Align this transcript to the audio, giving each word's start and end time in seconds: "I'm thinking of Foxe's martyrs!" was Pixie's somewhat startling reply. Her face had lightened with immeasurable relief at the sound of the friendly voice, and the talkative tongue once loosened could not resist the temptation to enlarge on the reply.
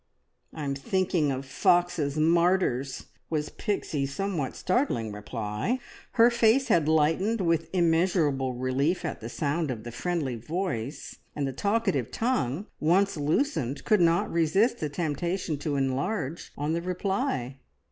"I'm 0.51 0.73
thinking 0.73 1.31
of 1.31 1.45
Foxe's 1.45 2.17
martyrs!" 2.17 3.05
was 3.29 3.49
Pixie's 3.49 4.11
somewhat 4.11 4.55
startling 4.55 5.11
reply. 5.11 5.77
Her 6.13 6.31
face 6.31 6.69
had 6.69 6.87
lightened 6.87 7.39
with 7.39 7.69
immeasurable 7.71 8.55
relief 8.55 9.05
at 9.05 9.21
the 9.21 9.29
sound 9.29 9.69
of 9.69 9.83
the 9.83 9.91
friendly 9.91 10.37
voice, 10.37 11.17
and 11.35 11.45
the 11.45 11.53
talkative 11.53 12.09
tongue 12.09 12.65
once 12.79 13.15
loosened 13.15 13.85
could 13.85 14.01
not 14.01 14.31
resist 14.33 14.79
the 14.79 14.89
temptation 14.89 15.59
to 15.59 15.75
enlarge 15.75 16.51
on 16.57 16.73
the 16.73 16.81
reply. 16.81 17.59